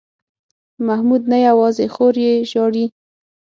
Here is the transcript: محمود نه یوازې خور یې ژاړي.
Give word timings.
محمود 0.87 1.23
نه 1.31 1.37
یوازې 1.47 1.85
خور 1.93 2.15
یې 2.25 2.33
ژاړي. 2.51 2.85